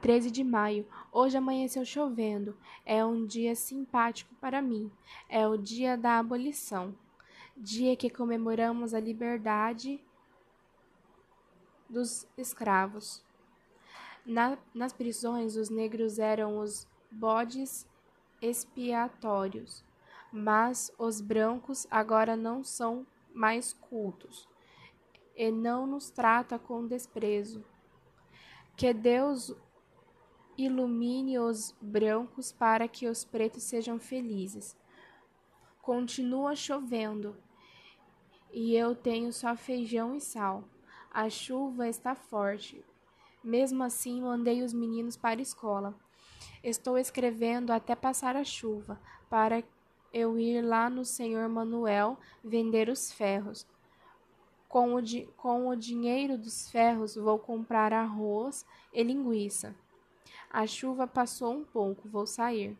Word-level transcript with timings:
13 0.00 0.30
de 0.30 0.44
maio. 0.44 0.86
Hoje 1.12 1.36
amanheceu 1.36 1.84
chovendo. 1.84 2.56
É 2.84 3.04
um 3.04 3.26
dia 3.26 3.54
simpático 3.54 4.34
para 4.40 4.62
mim. 4.62 4.90
É 5.28 5.46
o 5.46 5.56
dia 5.56 5.96
da 5.96 6.18
abolição. 6.18 6.94
Dia 7.56 7.96
que 7.96 8.08
comemoramos 8.08 8.94
a 8.94 9.00
liberdade 9.00 10.00
dos 11.88 12.26
escravos. 12.36 13.24
Na, 14.24 14.58
nas 14.74 14.92
prisões, 14.92 15.56
os 15.56 15.70
negros 15.70 16.18
eram 16.18 16.58
os 16.58 16.86
bodes 17.10 17.88
expiatórios, 18.42 19.82
mas 20.30 20.92
os 20.98 21.20
brancos 21.20 21.86
agora 21.90 22.36
não 22.36 22.62
são 22.62 23.06
mais 23.34 23.72
cultos 23.72 24.48
e 25.34 25.50
não 25.50 25.86
nos 25.86 26.10
trata 26.10 26.58
com 26.58 26.86
desprezo. 26.86 27.64
Que 28.76 28.92
Deus 28.92 29.54
ilumine 30.58 31.38
os 31.38 31.72
brancos 31.80 32.50
para 32.50 32.88
que 32.88 33.06
os 33.06 33.24
pretos 33.24 33.62
sejam 33.62 33.98
felizes. 34.00 34.76
Continua 35.80 36.56
chovendo 36.56 37.36
e 38.52 38.74
eu 38.74 38.94
tenho 38.94 39.32
só 39.32 39.54
feijão 39.54 40.16
e 40.16 40.20
sal. 40.20 40.64
A 41.10 41.30
chuva 41.30 41.88
está 41.88 42.14
forte. 42.14 42.84
Mesmo 43.42 43.84
assim, 43.84 44.20
mandei 44.20 44.62
os 44.62 44.72
meninos 44.72 45.16
para 45.16 45.38
a 45.38 45.42
escola. 45.42 45.94
Estou 46.62 46.98
escrevendo 46.98 47.72
até 47.72 47.94
passar 47.94 48.36
a 48.36 48.42
chuva, 48.42 49.00
para 49.30 49.62
eu 50.12 50.38
ir 50.38 50.60
lá 50.60 50.90
no 50.90 51.04
senhor 51.04 51.48
Manuel 51.48 52.18
vender 52.42 52.88
os 52.88 53.12
ferros. 53.12 53.64
Com 54.68 54.96
o, 54.96 55.02
com 55.36 55.68
o 55.68 55.76
dinheiro 55.76 56.36
dos 56.36 56.68
ferros 56.70 57.14
vou 57.14 57.38
comprar 57.38 57.92
arroz 57.92 58.66
e 58.92 59.02
linguiça. 59.02 59.74
A 60.50 60.66
chuva 60.66 61.06
passou 61.06 61.52
um 61.52 61.64
pouco, 61.64 62.08
vou 62.08 62.26
sair. 62.26 62.76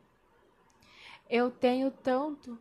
Eu 1.29 1.51
tenho 1.51 1.91
tanto 1.91 2.59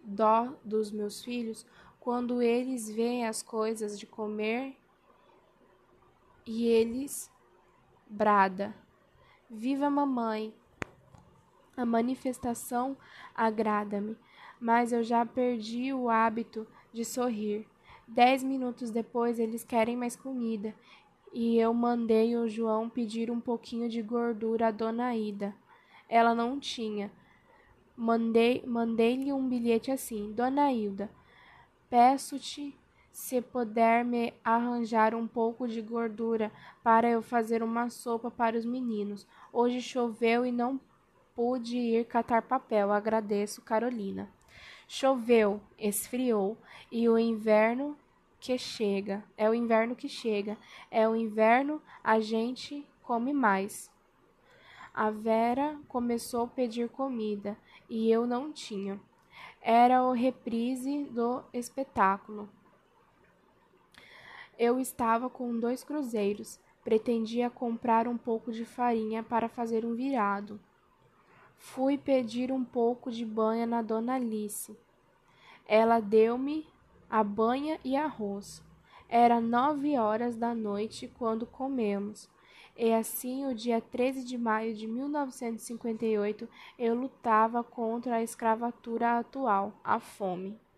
dó 0.00 0.54
dos 0.64 0.90
meus 0.90 1.22
filhos 1.22 1.66
quando 2.00 2.40
eles 2.40 2.88
veem 2.88 3.26
as 3.26 3.42
coisas 3.42 3.98
de 3.98 4.06
comer 4.06 4.74
e 6.46 6.66
eles 6.66 7.30
brada. 8.06 8.74
Viva 9.50 9.90
mamãe! 9.90 10.54
A 11.76 11.84
manifestação 11.84 12.96
agrada-me, 13.34 14.16
mas 14.58 14.92
eu 14.92 15.02
já 15.02 15.24
perdi 15.26 15.92
o 15.92 16.08
hábito 16.08 16.66
de 16.92 17.04
sorrir. 17.04 17.68
Dez 18.06 18.42
minutos 18.42 18.90
depois 18.90 19.38
eles 19.38 19.62
querem 19.62 19.96
mais 19.96 20.16
comida 20.16 20.74
e 21.32 21.58
eu 21.58 21.72
mandei 21.74 22.36
o 22.36 22.48
João 22.48 22.88
pedir 22.88 23.30
um 23.30 23.40
pouquinho 23.40 23.88
de 23.88 24.02
gordura 24.02 24.68
à 24.68 24.70
dona 24.70 25.14
Ida. 25.14 25.54
Ela 26.08 26.34
não 26.34 26.58
tinha. 26.58 27.10
Mandei, 27.96 28.62
mandei-lhe 28.66 29.32
um 29.32 29.48
bilhete 29.48 29.90
assim: 29.90 30.32
Dona 30.32 30.72
Hilda, 30.72 31.10
peço-te 31.90 32.76
se 33.10 33.42
puder 33.42 34.04
me 34.04 34.32
arranjar 34.44 35.14
um 35.14 35.26
pouco 35.26 35.66
de 35.66 35.82
gordura 35.82 36.52
para 36.84 37.08
eu 37.08 37.20
fazer 37.20 37.62
uma 37.62 37.90
sopa 37.90 38.30
para 38.30 38.56
os 38.56 38.64
meninos. 38.64 39.26
Hoje 39.52 39.80
choveu 39.80 40.46
e 40.46 40.52
não 40.52 40.80
pude 41.34 41.76
ir 41.76 42.04
catar 42.04 42.42
papel. 42.42 42.92
Agradeço, 42.92 43.62
Carolina. 43.62 44.28
Choveu, 44.86 45.60
esfriou, 45.78 46.56
e 46.90 47.08
o 47.08 47.18
inverno 47.18 47.96
que 48.40 48.56
chega, 48.56 49.24
é 49.36 49.48
o 49.48 49.54
inverno 49.54 49.96
que 49.96 50.08
chega, 50.08 50.56
é 50.90 51.08
o 51.08 51.16
inverno 51.16 51.82
a 52.02 52.20
gente 52.20 52.86
come 53.02 53.32
mais. 53.32 53.90
A 54.94 55.10
Vera 55.10 55.78
começou 55.88 56.44
a 56.44 56.48
pedir 56.48 56.88
comida 56.88 57.56
e 57.88 58.10
eu 58.10 58.26
não 58.26 58.52
tinha. 58.52 59.00
Era 59.60 60.02
o 60.02 60.12
reprise 60.12 61.04
do 61.04 61.42
espetáculo. 61.52 62.48
Eu 64.58 64.80
estava 64.80 65.30
com 65.30 65.58
dois 65.58 65.84
cruzeiros, 65.84 66.58
pretendia 66.82 67.48
comprar 67.48 68.08
um 68.08 68.16
pouco 68.16 68.50
de 68.50 68.64
farinha 68.64 69.22
para 69.22 69.48
fazer 69.48 69.84
um 69.84 69.94
virado. 69.94 70.60
Fui 71.56 71.96
pedir 71.96 72.50
um 72.50 72.64
pouco 72.64 73.10
de 73.10 73.24
banha 73.24 73.66
na 73.66 73.82
dona 73.82 74.14
Alice. 74.14 74.76
Ela 75.66 76.00
deu-me 76.00 76.66
a 77.08 77.22
banha 77.22 77.78
e 77.84 77.96
arroz. 77.96 78.62
Era 79.08 79.40
nove 79.40 79.96
horas 79.96 80.36
da 80.36 80.54
noite 80.54 81.08
quando 81.18 81.46
comemos. 81.46 82.28
E 82.76 82.92
assim, 82.92 83.46
o 83.46 83.54
dia 83.54 83.80
13 83.80 84.24
de 84.24 84.36
maio 84.36 84.74
de 84.74 84.86
1958, 84.86 86.48
eu 86.78 86.94
lutava 86.94 87.64
contra 87.64 88.16
a 88.16 88.22
escravatura 88.22 89.18
atual, 89.18 89.72
a 89.82 89.98
fome. 89.98 90.58